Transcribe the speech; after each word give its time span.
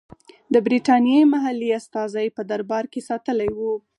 د 0.53 0.55
برټانیې 0.65 1.21
محلي 1.33 1.69
استازی 1.79 2.27
په 2.35 2.41
دربار 2.49 2.85
کې 2.91 3.01
ساتلی 3.09 3.49
وو. 3.57 3.73